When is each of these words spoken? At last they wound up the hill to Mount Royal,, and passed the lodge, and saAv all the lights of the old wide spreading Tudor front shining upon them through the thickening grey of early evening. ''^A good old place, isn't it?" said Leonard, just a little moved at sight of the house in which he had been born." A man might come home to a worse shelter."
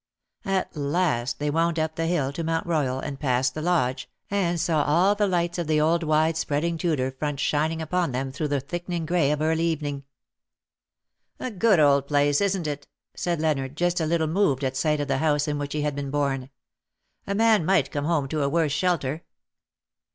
At 0.47 0.75
last 0.75 1.37
they 1.37 1.51
wound 1.51 1.77
up 1.77 1.95
the 1.95 2.07
hill 2.07 2.33
to 2.33 2.43
Mount 2.43 2.65
Royal,, 2.65 2.99
and 2.99 3.19
passed 3.19 3.53
the 3.53 3.61
lodge, 3.61 4.09
and 4.31 4.57
saAv 4.57 4.87
all 4.87 5.13
the 5.13 5.27
lights 5.27 5.59
of 5.59 5.67
the 5.67 5.79
old 5.79 6.01
wide 6.01 6.35
spreading 6.37 6.75
Tudor 6.75 7.11
front 7.11 7.39
shining 7.39 7.83
upon 7.83 8.11
them 8.11 8.31
through 8.31 8.47
the 8.47 8.59
thickening 8.61 9.05
grey 9.05 9.29
of 9.29 9.41
early 9.43 9.63
evening. 9.63 10.03
''^A 11.39 11.55
good 11.59 11.79
old 11.79 12.07
place, 12.07 12.41
isn't 12.41 12.65
it?" 12.65 12.87
said 13.13 13.39
Leonard, 13.39 13.77
just 13.77 13.99
a 14.01 14.07
little 14.07 14.25
moved 14.25 14.63
at 14.63 14.75
sight 14.75 14.99
of 14.99 15.07
the 15.07 15.19
house 15.19 15.47
in 15.47 15.59
which 15.59 15.73
he 15.73 15.83
had 15.83 15.93
been 15.95 16.09
born." 16.09 16.49
A 17.27 17.35
man 17.35 17.63
might 17.63 17.91
come 17.91 18.05
home 18.05 18.27
to 18.29 18.41
a 18.41 18.49
worse 18.49 18.71
shelter." 18.71 19.21